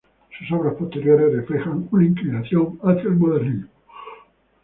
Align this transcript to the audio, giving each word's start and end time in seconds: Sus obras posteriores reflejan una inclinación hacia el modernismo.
Sus 0.39 0.51
obras 0.53 0.73
posteriores 0.77 1.31
reflejan 1.31 1.87
una 1.91 2.05
inclinación 2.07 2.79
hacia 2.81 3.03
el 3.03 3.17
modernismo. 3.17 3.67